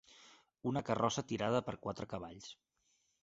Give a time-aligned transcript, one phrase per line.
[0.69, 2.51] Una carrossa tirada per quatre cavalls.